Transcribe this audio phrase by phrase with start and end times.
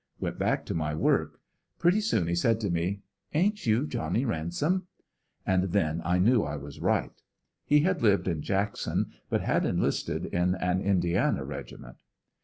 [0.19, 1.39] Went back to my work
[1.77, 3.01] Pretty soon he said to me:
[3.35, 4.87] "Ain't you Johnny Ransom?"
[5.45, 7.11] And then I knew I was right.
[7.65, 11.97] He had lived in Jackson, but had enlisted in an Indiana regiment.